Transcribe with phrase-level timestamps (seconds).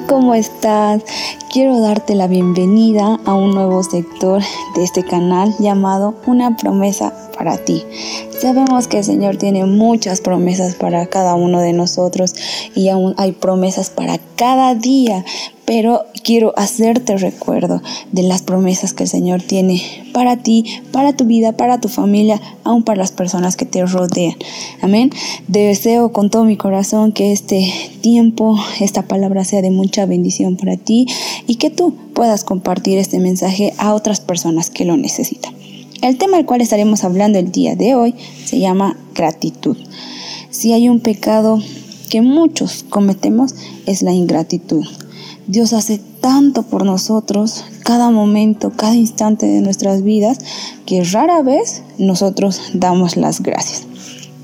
[0.00, 1.02] ¿cómo estás?
[1.50, 4.42] Quiero darte la bienvenida a un nuevo sector
[4.74, 7.82] de este canal llamado Una promesa para ti.
[8.38, 12.34] Sabemos que el Señor tiene muchas promesas para cada uno de nosotros
[12.74, 15.24] y aún hay promesas para cada día,
[15.66, 17.82] pero quiero hacerte recuerdo
[18.12, 19.82] de las promesas que el Señor tiene
[20.14, 24.36] para ti, para tu vida, para tu familia, aún para las personas que te rodean.
[24.80, 25.10] Amén.
[25.48, 30.76] Deseo con todo mi corazón que este tiempo, esta palabra sea de mucha bendición para
[30.76, 31.06] ti
[31.46, 35.54] y que tú puedas compartir este mensaje a otras personas que lo necesitan.
[36.00, 39.76] El tema del cual estaremos hablando el día de hoy se llama gratitud.
[40.50, 41.60] Si hay un pecado
[42.08, 43.54] que muchos cometemos
[43.86, 44.86] es la ingratitud.
[45.48, 50.38] Dios hace tanto por nosotros cada momento, cada instante de nuestras vidas,
[50.86, 53.86] que rara vez nosotros damos las gracias.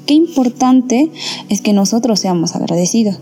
[0.07, 1.11] Qué importante
[1.49, 3.19] es que nosotros seamos agradecidos.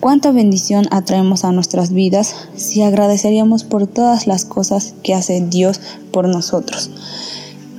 [0.00, 5.80] Cuánta bendición atraemos a nuestras vidas si agradeceríamos por todas las cosas que hace Dios
[6.12, 6.90] por nosotros.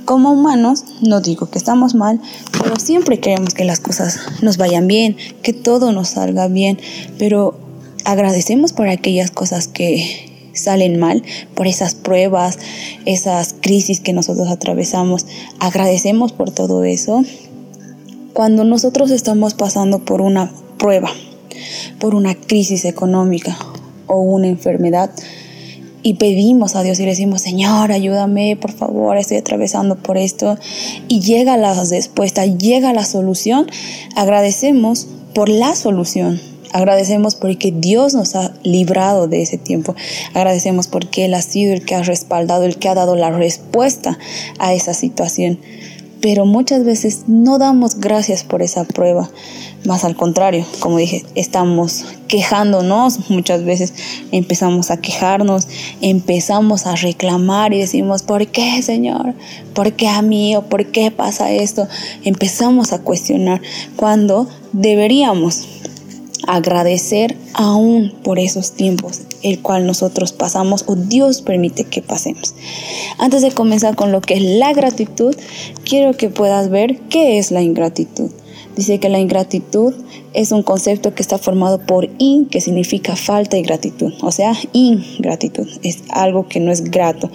[0.04, 2.20] Como humanos, no digo que estamos mal,
[2.62, 6.78] pero siempre queremos que las cosas nos vayan bien, que todo nos salga bien,
[7.18, 7.65] pero
[8.06, 11.22] agradecemos por aquellas cosas que salen mal,
[11.54, 12.58] por esas pruebas,
[13.04, 15.26] esas crisis que nosotros atravesamos.
[15.58, 17.22] Agradecemos por todo eso.
[18.32, 21.10] Cuando nosotros estamos pasando por una prueba,
[21.98, 23.56] por una crisis económica
[24.06, 25.10] o una enfermedad,
[26.02, 30.56] y pedimos a Dios y le decimos, Señor, ayúdame, por favor, estoy atravesando por esto.
[31.08, 33.66] Y llega la respuesta, llega la solución.
[34.14, 36.40] Agradecemos por la solución.
[36.76, 39.94] Agradecemos porque Dios nos ha librado de ese tiempo.
[40.34, 44.18] Agradecemos porque Él ha sido el que ha respaldado, el que ha dado la respuesta
[44.58, 45.58] a esa situación.
[46.20, 49.30] Pero muchas veces no damos gracias por esa prueba.
[49.86, 53.94] Más al contrario, como dije, estamos quejándonos muchas veces,
[54.30, 55.68] empezamos a quejarnos,
[56.02, 59.32] empezamos a reclamar y decimos, ¿por qué, Señor?
[59.72, 60.54] ¿Por qué a mí?
[60.56, 61.88] ¿O por qué pasa esto?
[62.22, 63.62] Empezamos a cuestionar
[63.96, 65.62] cuando deberíamos
[66.46, 72.54] agradecer aún por esos tiempos el cual nosotros pasamos o Dios permite que pasemos.
[73.18, 75.36] Antes de comenzar con lo que es la gratitud,
[75.84, 78.30] quiero que puedas ver qué es la ingratitud.
[78.74, 79.94] Dice que la ingratitud
[80.34, 84.12] es un concepto que está formado por in, que significa falta y gratitud.
[84.20, 87.30] O sea, ingratitud es algo que no es grato.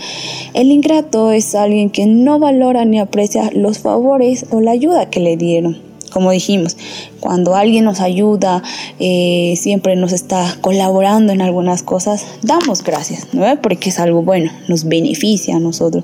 [0.53, 5.19] El ingrato es alguien que no valora ni aprecia los favores o la ayuda que
[5.19, 6.77] le dieron como dijimos,
[7.19, 8.61] cuando alguien nos ayuda,
[8.99, 13.43] eh, siempre nos está colaborando en algunas cosas, damos gracias, ¿no?
[13.61, 16.03] Porque es algo bueno, nos beneficia a nosotros.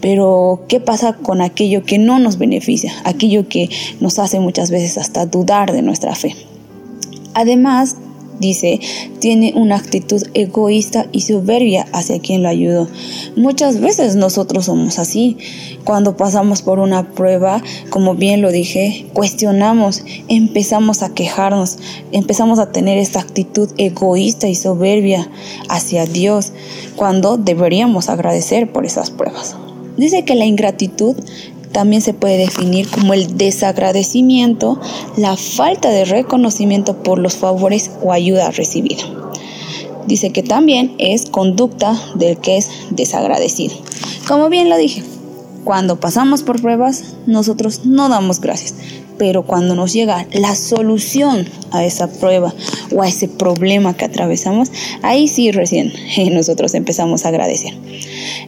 [0.00, 2.92] Pero, ¿qué pasa con aquello que no nos beneficia?
[3.04, 3.68] Aquello que
[4.00, 6.34] nos hace muchas veces hasta dudar de nuestra fe.
[7.34, 7.96] Además,
[8.40, 8.80] dice,
[9.20, 12.88] tiene una actitud egoísta y soberbia hacia quien lo ayudó.
[13.36, 15.36] Muchas veces nosotros somos así.
[15.84, 21.78] Cuando pasamos por una prueba, como bien lo dije, cuestionamos, empezamos a quejarnos,
[22.12, 25.30] empezamos a tener esta actitud egoísta y soberbia
[25.68, 26.52] hacia Dios,
[26.96, 29.56] cuando deberíamos agradecer por esas pruebas.
[29.96, 31.16] Dice que la ingratitud
[31.72, 34.80] también se puede definir como el desagradecimiento,
[35.16, 39.04] la falta de reconocimiento por los favores o ayuda recibida.
[40.06, 43.76] Dice que también es conducta del que es desagradecido.
[44.26, 45.04] Como bien lo dije,
[45.64, 48.74] cuando pasamos por pruebas, nosotros no damos gracias,
[49.20, 52.54] pero cuando nos llega la solución a esa prueba
[52.90, 54.72] o a ese problema que atravesamos,
[55.02, 55.92] ahí sí recién
[56.32, 57.74] nosotros empezamos a agradecer.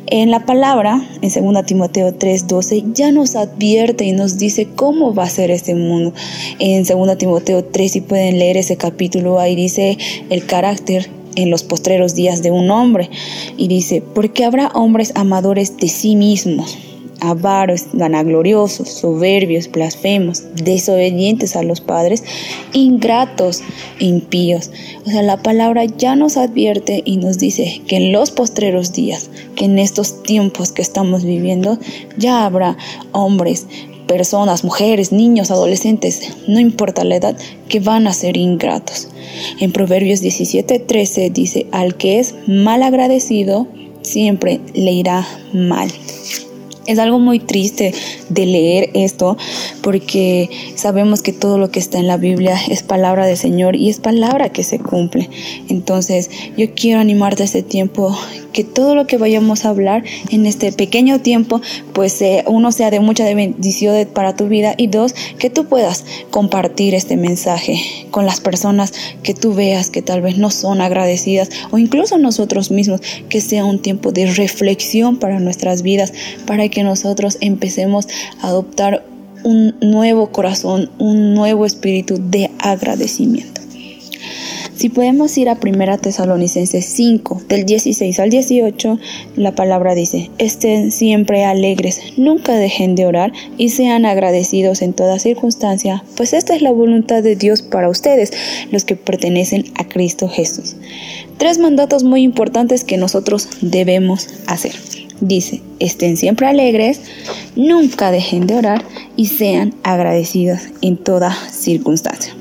[0.06, 5.24] En la palabra, en 2 Timoteo 3:12, ya nos advierte y nos dice cómo va
[5.24, 6.14] a ser este mundo.
[6.58, 9.98] En 2 Timoteo 3, si pueden leer ese capítulo, ahí dice
[10.30, 13.10] el carácter en los postreros días de un hombre.
[13.58, 16.78] Y dice, porque habrá hombres amadores de sí mismos
[17.22, 22.24] avaros, vanagloriosos, soberbios, blasfemos, desobedientes a los padres,
[22.72, 23.62] ingratos,
[24.00, 24.70] impíos.
[25.06, 29.30] O sea, la palabra ya nos advierte y nos dice que en los postreros días,
[29.54, 31.78] que en estos tiempos que estamos viviendo,
[32.18, 32.76] ya habrá
[33.12, 33.66] hombres,
[34.08, 37.36] personas, mujeres, niños, adolescentes, no importa la edad,
[37.68, 39.08] que van a ser ingratos.
[39.60, 43.68] En Proverbios 17:13 dice, al que es mal agradecido,
[44.02, 45.90] siempre le irá mal.
[46.86, 47.94] Es algo muy triste
[48.28, 49.36] de leer esto
[49.82, 53.90] porque sabemos que todo lo que está en la Biblia es palabra del Señor y
[53.90, 55.28] es palabra que se cumple.
[55.68, 58.16] Entonces, yo quiero animarte a este tiempo
[58.52, 61.60] que todo lo que vayamos a hablar en este pequeño tiempo,
[61.92, 63.82] pues eh, uno sea de mucha bendición
[64.12, 67.80] para tu vida y dos, que tú puedas compartir este mensaje
[68.10, 68.92] con las personas
[69.22, 73.64] que tú veas que tal vez no son agradecidas o incluso nosotros mismos, que sea
[73.64, 76.12] un tiempo de reflexión para nuestras vidas,
[76.46, 78.08] para que nosotros empecemos
[78.40, 79.04] a adoptar
[79.44, 83.62] un nuevo corazón, un nuevo espíritu de agradecimiento.
[84.82, 88.98] Si podemos ir a 1 Tesalonicenses 5, del 16 al 18,
[89.36, 95.20] la palabra dice, estén siempre alegres, nunca dejen de orar y sean agradecidos en toda
[95.20, 98.32] circunstancia, pues esta es la voluntad de Dios para ustedes,
[98.72, 100.74] los que pertenecen a Cristo Jesús.
[101.38, 104.72] Tres mandatos muy importantes que nosotros debemos hacer.
[105.22, 107.00] Dice, estén siempre alegres,
[107.54, 108.84] nunca dejen de orar
[109.16, 112.34] y sean agradecidos en toda circunstancia.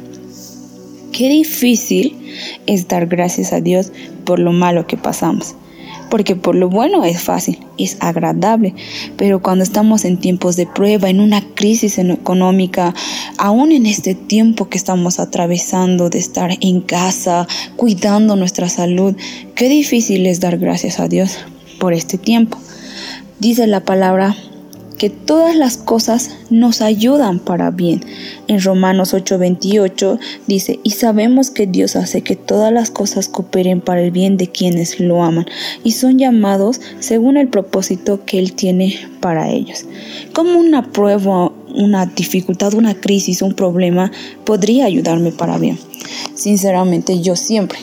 [1.11, 2.17] Qué difícil
[2.65, 3.91] es dar gracias a Dios
[4.25, 5.53] por lo malo que pasamos.
[6.09, 8.73] Porque por lo bueno es fácil, es agradable,
[9.15, 12.95] pero cuando estamos en tiempos de prueba, en una crisis económica,
[13.37, 19.15] aún en este tiempo que estamos atravesando de estar en casa, cuidando nuestra salud,
[19.53, 21.37] qué difícil es dar gracias a Dios
[21.79, 22.57] por este tiempo.
[23.41, 24.35] Dice la palabra
[24.99, 28.05] que todas las cosas nos ayudan para bien.
[28.47, 34.03] En Romanos 8:28 dice, y sabemos que Dios hace que todas las cosas cooperen para
[34.03, 35.47] el bien de quienes lo aman
[35.83, 39.85] y son llamados según el propósito que Él tiene para ellos.
[40.33, 44.11] Como una prueba, una dificultad, una crisis, un problema
[44.45, 45.79] podría ayudarme para bien.
[46.35, 47.79] Sinceramente yo siempre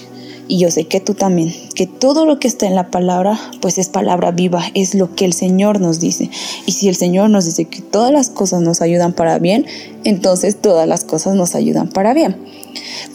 [0.48, 3.76] y yo sé que tú también, que todo lo que está en la palabra, pues
[3.76, 6.30] es palabra viva, es lo que el Señor nos dice.
[6.66, 9.66] Y si el Señor nos dice que todas las cosas nos ayudan para bien,
[10.04, 12.36] entonces todas las cosas nos ayudan para bien.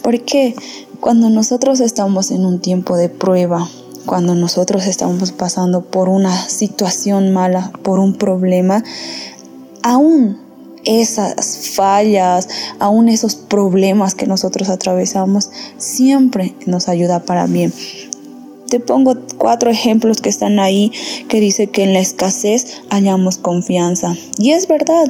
[0.02, 0.54] Porque
[1.00, 3.68] cuando nosotros estamos en un tiempo de prueba,
[4.06, 8.84] cuando nosotros estamos pasando por una situación mala, por un problema,
[9.82, 10.43] aún
[10.84, 12.48] esas fallas,
[12.78, 17.72] aún esos problemas que nosotros atravesamos, siempre nos ayuda para bien.
[18.68, 20.90] Te pongo cuatro ejemplos que están ahí
[21.28, 24.16] que dice que en la escasez hallamos confianza.
[24.38, 25.08] Y es verdad,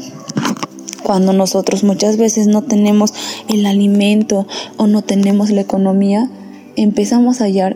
[1.02, 3.14] cuando nosotros muchas veces no tenemos
[3.48, 6.30] el alimento o no tenemos la economía,
[6.76, 7.73] empezamos a hallar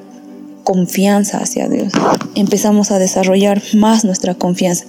[0.68, 1.94] confianza hacia Dios.
[2.34, 4.84] Empezamos a desarrollar más nuestra confianza.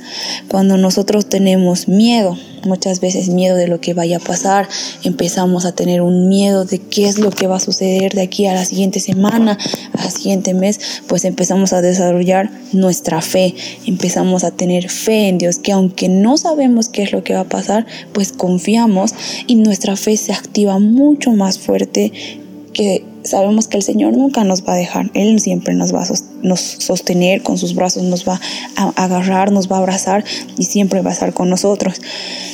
[0.49, 4.67] Cuando nosotros tenemos miedo, muchas veces miedo de lo que vaya a pasar,
[5.05, 8.45] empezamos a tener un miedo de qué es lo que va a suceder de aquí
[8.45, 9.57] a la siguiente semana,
[9.97, 13.55] al siguiente mes, pues empezamos a desarrollar nuestra fe,
[13.85, 17.41] empezamos a tener fe en Dios, que aunque no sabemos qué es lo que va
[17.41, 19.13] a pasar, pues confiamos
[19.47, 22.11] y nuestra fe se activa mucho más fuerte
[22.73, 26.05] que sabemos que el Señor nunca nos va a dejar, Él siempre nos va a
[26.05, 26.38] sostener
[27.43, 28.39] con sus brazos, nos va
[28.75, 30.23] a agarrar, nos va a abrazar
[30.57, 32.01] y siempre va a estar con nosotros.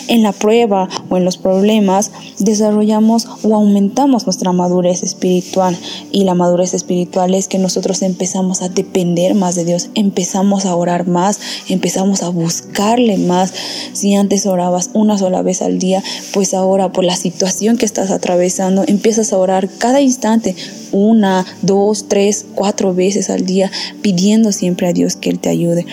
[0.07, 5.75] En la prueba o en los problemas desarrollamos o aumentamos nuestra madurez espiritual
[6.11, 10.75] y la madurez espiritual es que nosotros empezamos a depender más de Dios, empezamos a
[10.75, 11.39] orar más,
[11.69, 13.51] empezamos a buscarle más.
[13.93, 16.03] Si antes orabas una sola vez al día,
[16.33, 20.55] pues ahora por la situación que estás atravesando empiezas a orar cada instante
[20.91, 23.71] una, dos, tres, cuatro veces al día,
[24.01, 25.85] pidiendo siempre a Dios que Él te ayude.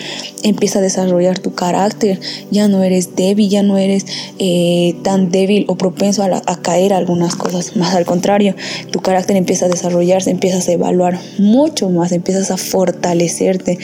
[0.43, 2.19] Empieza a desarrollar tu carácter,
[2.51, 4.05] ya no eres débil, ya no eres
[4.39, 8.55] eh, tan débil o propenso a, a caer a algunas cosas, más al contrario,
[8.91, 13.77] tu carácter empieza a desarrollarse, empiezas a evaluar mucho más, empiezas a fortalecerte.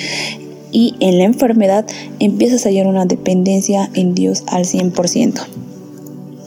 [0.72, 1.86] Y en la enfermedad
[2.20, 5.69] empiezas a hallar una dependencia en Dios al 100%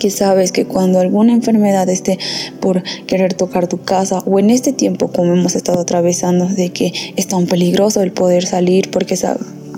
[0.03, 2.19] que sabes que cuando alguna enfermedad esté
[2.59, 6.93] por querer tocar tu casa o en este tiempo como hemos estado atravesando de que
[7.15, 9.17] es tan peligroso el poder salir porque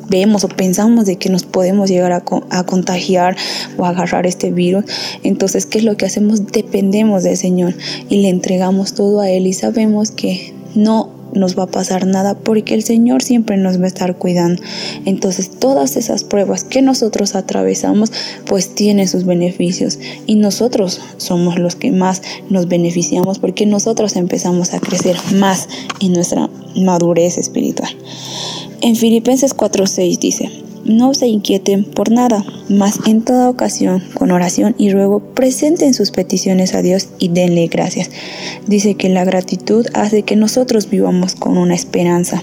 [0.08, 3.36] vemos o pensamos de que nos podemos llegar a, a, contagiar
[3.76, 4.86] o agarrar este virus.
[5.24, 6.46] Entonces, ¿qué es lo que hacemos?
[6.46, 7.74] Dependemos del Señor
[8.08, 12.34] y le entregamos todo a Él y sabemos que no nos va a pasar nada
[12.34, 14.62] porque el Señor siempre nos va a estar cuidando.
[15.04, 18.12] Entonces todas esas pruebas que nosotros atravesamos
[18.46, 24.74] pues tienen sus beneficios y nosotros somos los que más nos beneficiamos porque nosotros empezamos
[24.74, 25.68] a crecer más
[26.00, 27.90] en nuestra madurez espiritual.
[28.80, 34.74] En Filipenses 4:6 dice, no se inquieten por nada, mas en toda ocasión, con oración
[34.78, 38.10] y ruego, presenten sus peticiones a Dios y denle gracias.
[38.66, 42.42] Dice que la gratitud hace que nosotros vivamos con una esperanza.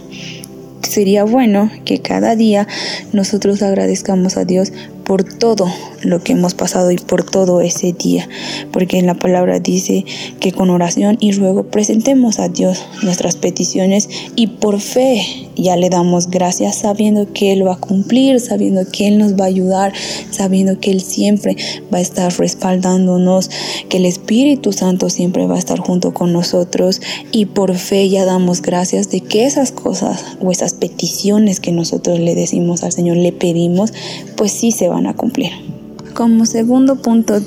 [0.81, 2.67] Sería bueno que cada día
[3.13, 5.67] nosotros agradezcamos a Dios por todo
[6.03, 8.27] lo que hemos pasado y por todo ese día,
[8.72, 10.05] porque en la palabra dice
[10.39, 15.22] que con oración y ruego presentemos a Dios nuestras peticiones y por fe
[15.55, 19.46] ya le damos gracias sabiendo que Él va a cumplir, sabiendo que Él nos va
[19.46, 19.93] a ayudar,
[20.29, 21.55] sabiendo que Él siempre
[21.93, 23.50] va a estar respaldándonos,
[23.89, 28.25] que el Espíritu Santo siempre va a estar junto con nosotros y por fe ya
[28.25, 33.17] damos gracias de que esas cosas o esas peticiones que nosotros le decimos al Señor,
[33.17, 33.93] le pedimos,
[34.36, 35.71] pues sí se van a cumplir.
[36.13, 37.41] Como segundo punto,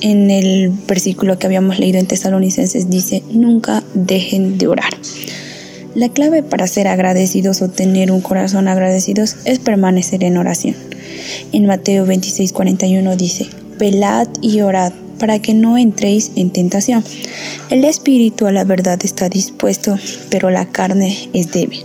[0.00, 4.92] en el versículo que habíamos leído en Tesalonicenses dice, nunca dejen de orar.
[5.94, 10.74] La clave para ser agradecidos o tener un corazón agradecidos es permanecer en oración.
[11.52, 13.46] En Mateo 26:41 dice,
[13.78, 17.04] velad y orad para que no entréis en tentación.
[17.70, 19.96] El espíritu a la verdad está dispuesto,
[20.30, 21.84] pero la carne es débil.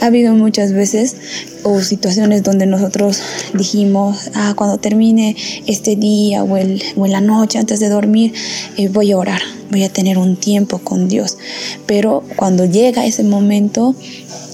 [0.00, 1.16] Ha habido muchas veces
[1.64, 3.20] o situaciones donde nosotros
[3.52, 5.34] dijimos, ah, cuando termine
[5.66, 8.32] este día o, en la noche antes de dormir,
[8.76, 9.42] eh, voy a orar,
[9.72, 11.38] voy a tener un tiempo con Dios.
[11.86, 13.96] Pero cuando llega ese momento,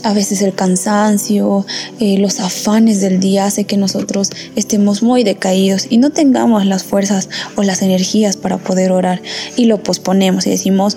[0.02, 1.66] a veces el cansancio,
[2.00, 6.84] eh, los afanes del día hace que nosotros estemos muy decaídos y no tengamos las
[6.84, 9.20] fuerzas o las energías para poder orar.
[9.56, 10.96] Y lo posponemos y decimos,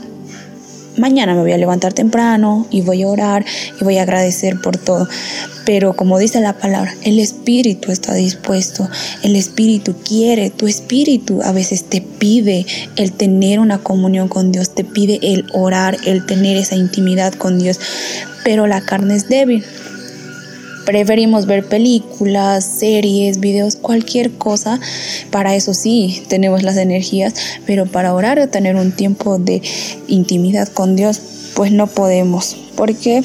[1.02, 3.44] mañana me voy a levantar temprano y voy a orar
[3.80, 5.10] y voy a agradecer por todo.
[5.66, 8.88] Pero como dice la palabra, el espíritu está dispuesto,
[9.24, 12.66] el espíritu quiere, tu espíritu a veces te pide
[12.96, 17.60] el tener una comunión con Dios, te pide el orar, el tener esa intimidad con
[17.60, 17.80] Dios,
[18.44, 19.66] pero la carne es débil.
[20.86, 24.80] Preferimos ver películas, series, videos, cualquier cosa.
[25.30, 27.34] Para eso sí, tenemos las energías,
[27.66, 29.62] pero para orar o tener un tiempo de
[30.08, 31.22] intimidad con Dios,
[31.56, 32.56] pues no podemos.
[32.76, 33.24] Porque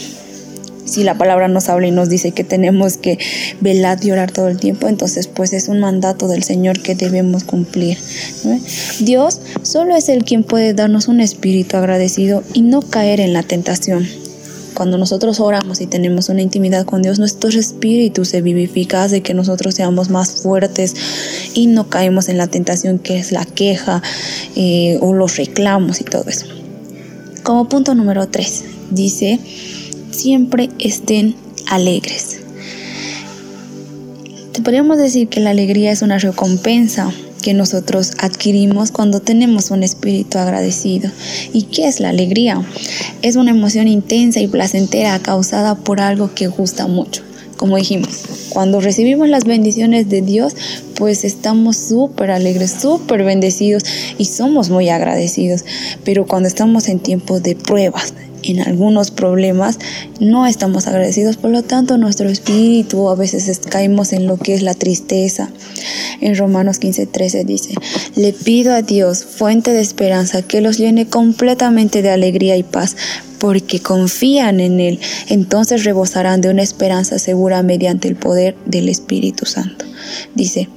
[0.86, 3.18] si la palabra nos habla y nos dice que tenemos que
[3.60, 7.44] velar y orar todo el tiempo, entonces pues es un mandato del Señor que debemos
[7.44, 7.98] cumplir.
[9.00, 13.42] Dios solo es el quien puede darnos un espíritu agradecido y no caer en la
[13.42, 14.06] tentación.
[14.76, 19.32] Cuando nosotros oramos y tenemos una intimidad con Dios, nuestro espíritu se vivifica, hace que
[19.32, 20.94] nosotros seamos más fuertes
[21.54, 24.02] y no caemos en la tentación que es la queja
[24.54, 26.44] eh, o los reclamos y todo eso.
[27.42, 29.40] Como punto número 3, dice,
[30.10, 31.36] siempre estén
[31.70, 32.40] alegres.
[34.52, 37.10] Te podríamos decir que la alegría es una recompensa
[37.46, 41.12] que nosotros adquirimos cuando tenemos un espíritu agradecido.
[41.52, 42.60] ¿Y qué es la alegría?
[43.22, 47.22] Es una emoción intensa y placentera causada por algo que gusta mucho.
[47.56, 50.56] Como dijimos, cuando recibimos las bendiciones de Dios,
[50.96, 53.84] pues estamos súper alegres, súper bendecidos
[54.18, 55.64] y somos muy agradecidos.
[56.04, 58.12] Pero cuando estamos en tiempos de pruebas,
[58.50, 59.78] en algunos problemas
[60.20, 64.62] no estamos agradecidos, por lo tanto nuestro espíritu a veces caemos en lo que es
[64.62, 65.50] la tristeza.
[66.20, 67.74] En Romanos 15:13 dice,
[68.14, 72.96] le pido a Dios, fuente de esperanza, que los llene completamente de alegría y paz,
[73.38, 74.98] porque confían en Él,
[75.28, 79.84] entonces rebosarán de una esperanza segura mediante el poder del Espíritu Santo.
[80.34, 80.68] Dice,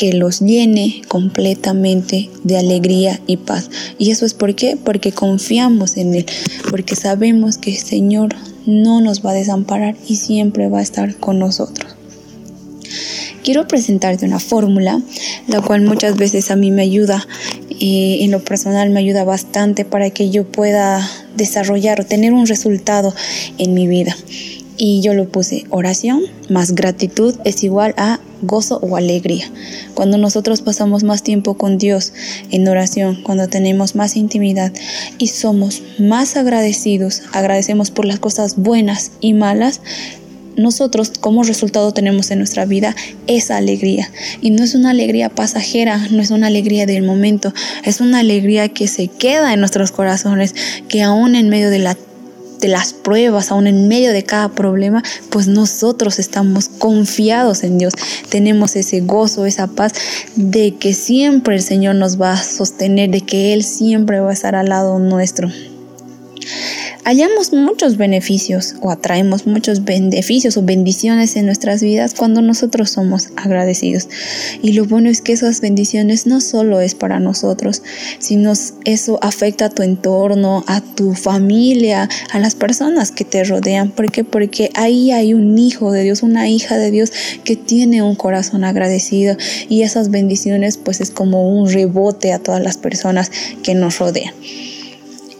[0.00, 3.68] que los llene completamente de alegría y paz.
[3.98, 4.78] ¿Y eso es por qué?
[4.82, 6.26] Porque confiamos en Él,
[6.70, 11.16] porque sabemos que el Señor no nos va a desamparar y siempre va a estar
[11.16, 11.96] con nosotros.
[13.44, 15.02] Quiero presentarte una fórmula,
[15.48, 17.28] la cual muchas veces a mí me ayuda,
[17.68, 23.14] en lo personal me ayuda bastante para que yo pueda desarrollar o tener un resultado
[23.58, 24.16] en mi vida
[24.82, 29.44] y yo lo puse oración más gratitud es igual a gozo o alegría.
[29.92, 32.14] Cuando nosotros pasamos más tiempo con Dios
[32.50, 34.72] en oración, cuando tenemos más intimidad
[35.18, 39.82] y somos más agradecidos, agradecemos por las cosas buenas y malas,
[40.56, 42.96] nosotros como resultado tenemos en nuestra vida
[43.26, 44.10] esa alegría.
[44.40, 47.52] Y no es una alegría pasajera, no es una alegría del momento,
[47.84, 50.54] es una alegría que se queda en nuestros corazones,
[50.88, 51.96] que aún en medio de la
[52.60, 57.94] de las pruebas, aún en medio de cada problema, pues nosotros estamos confiados en Dios.
[58.28, 59.92] Tenemos ese gozo, esa paz
[60.36, 64.34] de que siempre el Señor nos va a sostener, de que Él siempre va a
[64.34, 65.50] estar al lado nuestro
[67.04, 73.28] hallamos muchos beneficios o atraemos muchos beneficios o bendiciones en nuestras vidas cuando nosotros somos
[73.36, 74.08] agradecidos.
[74.62, 77.82] Y lo bueno es que esas bendiciones no solo es para nosotros,
[78.18, 78.52] sino
[78.84, 83.90] eso afecta a tu entorno, a tu familia, a las personas que te rodean.
[83.90, 84.24] ¿Por qué?
[84.24, 87.12] Porque ahí hay un hijo de Dios, una hija de Dios
[87.44, 89.36] que tiene un corazón agradecido
[89.68, 93.30] y esas bendiciones pues es como un rebote a todas las personas
[93.62, 94.34] que nos rodean.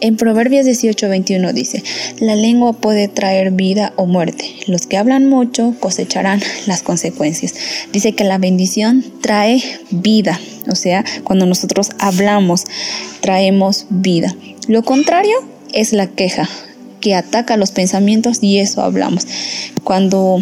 [0.01, 1.83] En Proverbios 18:21 dice,
[2.19, 4.45] la lengua puede traer vida o muerte.
[4.65, 7.53] Los que hablan mucho cosecharán las consecuencias.
[7.93, 10.39] Dice que la bendición trae vida.
[10.71, 12.65] O sea, cuando nosotros hablamos,
[13.21, 14.35] traemos vida.
[14.67, 15.35] Lo contrario
[15.71, 16.49] es la queja,
[16.99, 19.27] que ataca los pensamientos y eso hablamos.
[19.83, 20.41] Cuando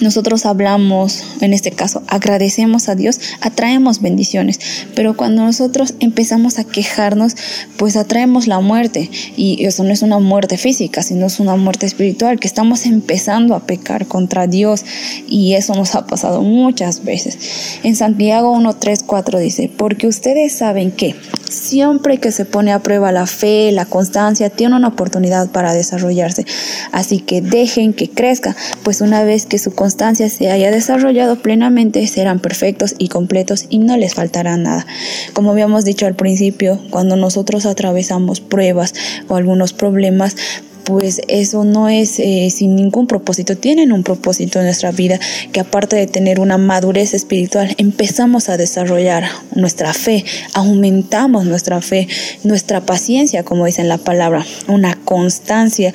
[0.00, 4.58] nosotros hablamos, en este caso, agradecemos a Dios, atraemos bendiciones.
[4.94, 7.34] Pero cuando nosotros empezamos a quejarnos,
[7.76, 9.10] pues atraemos la muerte.
[9.36, 13.54] Y eso no es una muerte física, sino es una muerte espiritual, que estamos empezando
[13.54, 14.84] a pecar contra Dios.
[15.28, 17.38] Y eso nos ha pasado muchas veces.
[17.82, 21.14] En Santiago 1, 3, 4 dice, porque ustedes saben que
[21.48, 26.44] siempre que se pone a prueba la fe, la constancia, tiene una oportunidad para desarrollarse.
[26.90, 32.06] Así que dejen que crezca, pues una vez que su constancia se haya desarrollado plenamente,
[32.06, 34.86] serán perfectos y completos y no les faltará nada.
[35.32, 38.94] Como habíamos dicho al principio, cuando nosotros atravesamos pruebas
[39.28, 40.36] o algunos problemas,
[40.84, 45.18] pues eso no es eh, sin ningún propósito, tienen un propósito en nuestra vida,
[45.52, 49.24] que aparte de tener una madurez espiritual, empezamos a desarrollar
[49.54, 50.24] nuestra fe,
[50.54, 52.08] aumentamos nuestra fe,
[52.44, 55.92] nuestra paciencia, como dice en la palabra, una constancia,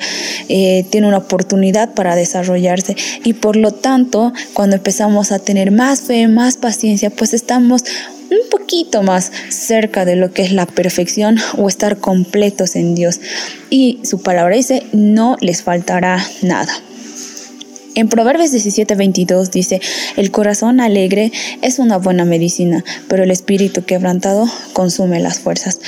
[0.48, 2.96] eh, tiene una oportunidad para desarrollarse.
[3.24, 7.84] Y por lo tanto, cuando empezamos a tener más fe, más paciencia, pues estamos
[8.30, 13.20] un poquito más cerca de lo que es la perfección o estar completos en Dios.
[13.70, 16.72] Y su palabra dice, no les faltará nada.
[17.98, 19.80] En Proverbios 17:22 dice,
[20.16, 25.80] el corazón alegre es una buena medicina, pero el espíritu quebrantado consume las fuerzas.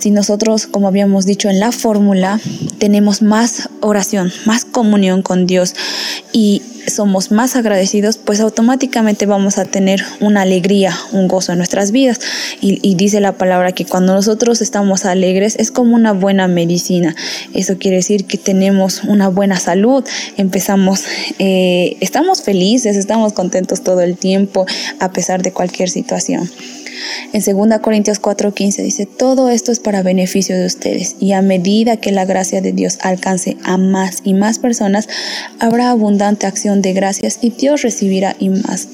[0.00, 2.40] Si nosotros, como habíamos dicho en la fórmula,
[2.78, 5.74] tenemos más oración, más comunión con Dios
[6.32, 11.92] y somos más agradecidos, pues automáticamente vamos a tener una alegría, un gozo en nuestras
[11.92, 12.20] vidas.
[12.60, 17.14] Y, dice la palabra que cuando nosotros estamos alegres es como una buena medicina.
[17.54, 20.04] Eso quiere decir que tenemos una buena salud,
[20.36, 21.04] empezamos,
[21.38, 21.57] eh,
[22.00, 24.66] estamos felices, estamos contentos todo el tiempo
[25.00, 26.50] a pesar de cualquier situación.
[27.32, 31.96] En 2 Corintios 4:15 dice, todo esto es para beneficio de ustedes y a medida
[31.96, 35.08] que la gracia de Dios alcance a más y más personas,
[35.58, 38.88] habrá abundante acción de gracias y Dios recibirá más,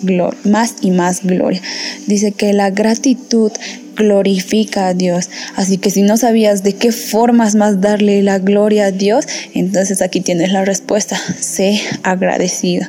[0.44, 1.62] más y más gloria.
[2.06, 3.52] Dice que la gratitud
[3.96, 5.30] glorifica a Dios.
[5.56, 10.02] Así que si no sabías de qué formas más darle la gloria a Dios, entonces
[10.02, 11.20] aquí tienes la respuesta.
[11.40, 12.86] Sé agradecido.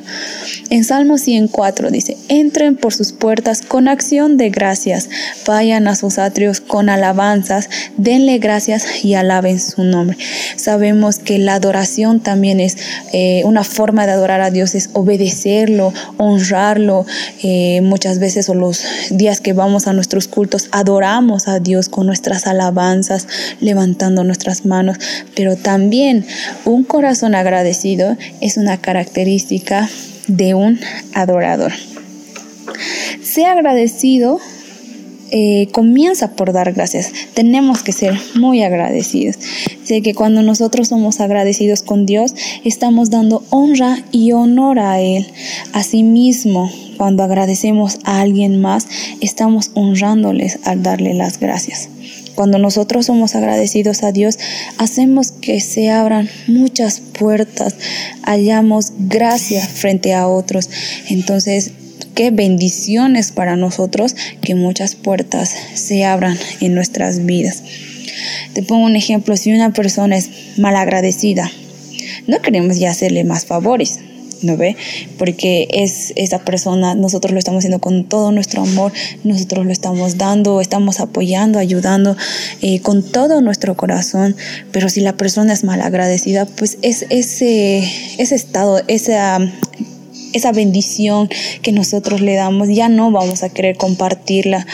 [0.70, 5.08] En Salmo 104 dice, entren por sus puertas con acción de gracias,
[5.46, 10.16] vayan a sus atrios con alabanzas, denle gracias y alaben su nombre.
[10.56, 12.76] Sabemos que la adoración también es
[13.12, 17.06] eh, una forma de adorar a Dios, es obedecerlo, honrarlo.
[17.42, 22.06] Eh, muchas veces o los días que vamos a nuestros cultos, adoramos a Dios con
[22.06, 23.28] nuestras alabanzas,
[23.60, 24.96] levantando nuestras manos,
[25.34, 26.24] pero también
[26.64, 29.90] un corazón agradecido es una característica
[30.26, 30.80] de un
[31.12, 31.72] adorador.
[33.22, 34.40] Sea agradecido
[35.30, 37.12] eh, comienza por dar gracias.
[37.34, 39.36] Tenemos que ser muy agradecidos.
[39.82, 42.34] Sé que cuando nosotros somos agradecidos con Dios,
[42.64, 45.26] estamos dando honra y honor a Él.
[45.72, 48.86] Asimismo, cuando agradecemos a alguien más,
[49.20, 51.88] estamos honrándoles al darle las gracias.
[52.36, 54.38] Cuando nosotros somos agradecidos a Dios,
[54.76, 57.74] hacemos que se abran muchas puertas,
[58.22, 60.68] hallamos gracia frente a otros.
[61.08, 61.72] Entonces,
[62.16, 67.62] qué bendiciones para nosotros que muchas puertas se abran en nuestras vidas.
[68.54, 71.52] Te pongo un ejemplo, si una persona es malagradecida,
[72.26, 74.00] no queremos ya hacerle más favores,
[74.40, 74.76] ¿no ve?
[75.18, 80.16] Porque es esa persona, nosotros lo estamos haciendo con todo nuestro amor, nosotros lo estamos
[80.16, 82.16] dando, estamos apoyando, ayudando
[82.62, 84.34] eh, con todo nuestro corazón,
[84.72, 89.38] pero si la persona es mal agradecida, pues es ese, ese estado, esa
[90.36, 91.28] esa bendición
[91.62, 94.66] que nosotros le damos, ya no vamos a querer compartirla.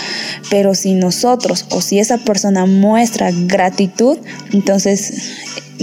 [0.50, 4.18] Pero si nosotros o si esa persona muestra gratitud,
[4.52, 5.32] entonces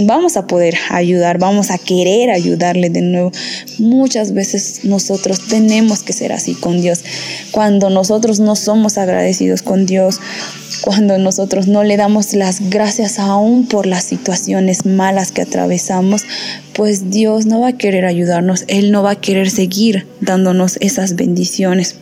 [0.06, 3.32] vamos a poder ayudar, vamos a querer ayudarle de nuevo.
[3.78, 7.04] Muchas veces nosotros tenemos que ser así con Dios.
[7.50, 10.20] Cuando nosotros no somos agradecidos con Dios,
[10.80, 16.24] cuando nosotros no le damos las gracias aún por las situaciones malas que atravesamos,
[16.74, 21.16] pues Dios no va a querer ayudarnos, Él no va a querer seguir dándonos esas
[21.16, 21.96] bendiciones.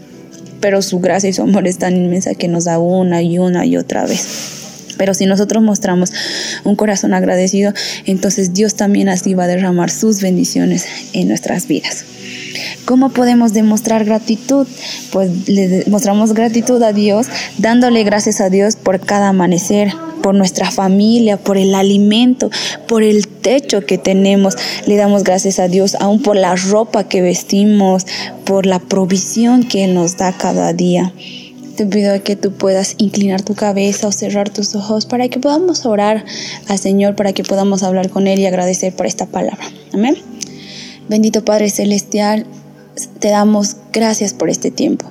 [0.60, 3.64] Pero su gracia y su amor es tan inmensa que nos da una y una
[3.64, 4.57] y otra vez.
[4.98, 6.12] Pero si nosotros mostramos
[6.64, 7.72] un corazón agradecido,
[8.04, 10.84] entonces Dios también así va a derramar sus bendiciones
[11.14, 12.04] en nuestras vidas.
[12.84, 14.66] ¿Cómo podemos demostrar gratitud?
[15.12, 17.26] Pues le mostramos gratitud a Dios
[17.58, 22.50] dándole gracias a Dios por cada amanecer, por nuestra familia, por el alimento,
[22.86, 24.56] por el techo que tenemos.
[24.86, 28.06] Le damos gracias a Dios aún por la ropa que vestimos,
[28.44, 31.12] por la provisión que nos da cada día.
[31.78, 35.86] Te pido que tú puedas inclinar tu cabeza o cerrar tus ojos para que podamos
[35.86, 36.24] orar
[36.66, 39.64] al Señor, para que podamos hablar con Él y agradecer por esta palabra.
[39.92, 40.16] Amén.
[41.08, 42.46] Bendito Padre Celestial,
[43.20, 45.06] te damos gracias por este tiempo.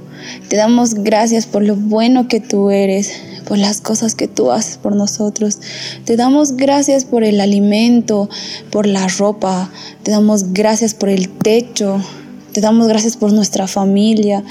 [0.49, 3.13] Te damos gracias por lo bueno que tú eres,
[3.47, 5.59] por las cosas que tú haces por nosotros.
[6.03, 8.29] Te damos gracias por el alimento,
[8.71, 9.71] por la ropa.
[10.03, 12.03] Te damos gracias por el techo.
[12.51, 14.43] Te damos gracias por nuestra familia.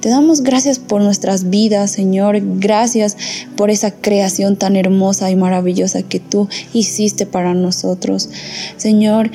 [0.00, 2.38] Te damos gracias por nuestras vidas, Señor.
[2.60, 3.16] Gracias
[3.56, 8.30] por esa creación tan hermosa y maravillosa que tú hiciste para nosotros.
[8.76, 9.30] Señor,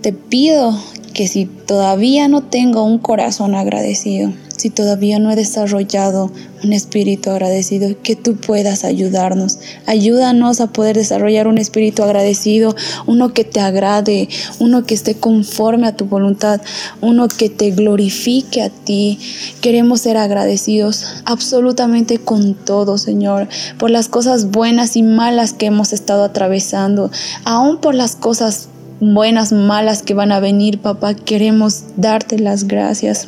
[0.00, 0.78] te pido
[1.12, 6.30] que si todavía no tengo un corazón agradecido, si todavía no he desarrollado
[6.62, 9.58] un espíritu agradecido, que tú puedas ayudarnos.
[9.86, 15.86] Ayúdanos a poder desarrollar un espíritu agradecido, uno que te agrade, uno que esté conforme
[15.86, 16.60] a tu voluntad,
[17.00, 19.18] uno que te glorifique a ti.
[19.62, 25.94] Queremos ser agradecidos absolutamente con todo, Señor, por las cosas buenas y malas que hemos
[25.94, 27.10] estado atravesando,
[27.44, 28.68] aún por las cosas
[29.00, 31.14] buenas, malas que van a venir, papá.
[31.14, 33.26] Queremos darte las gracias.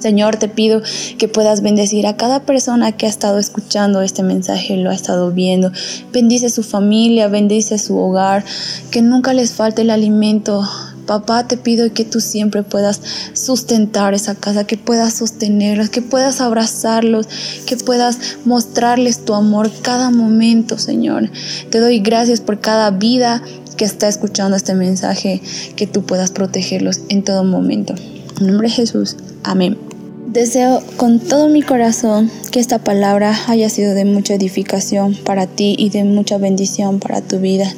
[0.00, 0.82] Señor, te pido
[1.18, 5.30] que puedas bendecir a cada persona que ha estado escuchando este mensaje, lo ha estado
[5.30, 5.70] viendo.
[6.12, 8.44] Bendice su familia, bendice su hogar,
[8.90, 10.66] que nunca les falte el alimento.
[11.06, 13.00] Papá, te pido que tú siempre puedas
[13.32, 17.28] sustentar esa casa, que puedas sostenerlos, que puedas abrazarlos,
[17.66, 21.28] que puedas mostrarles tu amor cada momento, Señor.
[21.70, 23.42] Te doy gracias por cada vida
[23.76, 25.42] que está escuchando este mensaje,
[25.74, 27.94] que tú puedas protegerlos en todo momento.
[28.40, 29.16] En nombre de Jesús.
[29.42, 29.89] Amén.
[30.26, 35.74] Deseo con todo mi corazón que esta palabra haya sido de mucha edificación para ti
[35.76, 37.72] y de mucha bendición para tu vida.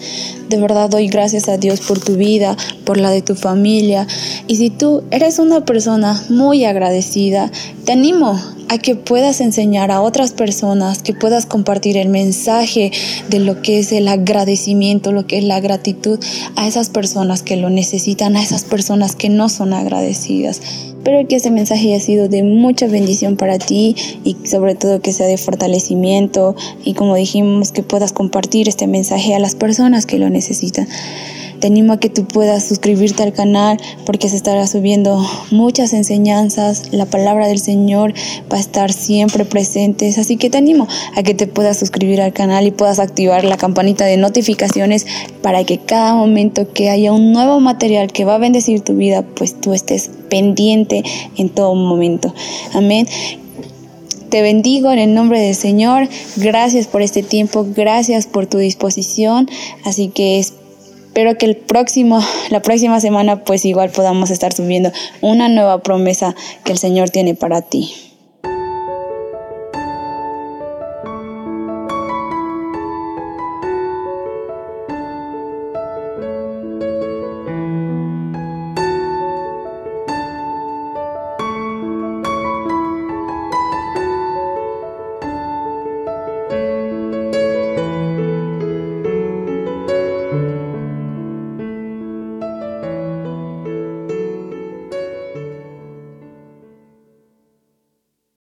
[0.51, 4.07] De verdad doy gracias a Dios por tu vida, por la de tu familia.
[4.49, 7.51] Y si tú eres una persona muy agradecida,
[7.87, 12.91] te animo a que puedas enseñar a otras personas, que puedas compartir el mensaje
[13.29, 16.19] de lo que es el agradecimiento, lo que es la gratitud
[16.57, 20.61] a esas personas que lo necesitan, a esas personas que no son agradecidas.
[21.03, 25.13] Espero que este mensaje haya sido de mucha bendición para ti y sobre todo que
[25.13, 30.21] sea de fortalecimiento y como dijimos que puedas compartir este mensaje a las personas que
[30.21, 30.87] lo necesitan.
[31.63, 36.93] Te animo a que tú puedas suscribirte al canal porque se estará subiendo muchas enseñanzas.
[36.93, 38.15] La palabra del Señor
[38.53, 40.09] va a estar siempre presente.
[40.09, 43.59] Así que te animo a que te puedas suscribir al canal y puedas activar la
[43.59, 45.07] campanita de notificaciones
[45.41, 49.23] para que cada momento que haya un nuevo material que va a bendecir tu vida,
[49.23, 51.05] pues tú estés pendiente
[51.37, 52.35] en todo momento.
[52.73, 53.07] Amén.
[54.31, 56.09] Te bendigo en el nombre del Señor.
[56.39, 59.49] Gracias por este tiempo, gracias por tu disposición.
[59.85, 60.45] Así que
[61.13, 66.35] Espero que el próximo, la próxima semana pues igual podamos estar subiendo una nueva promesa
[66.65, 68.12] que el Señor tiene para ti.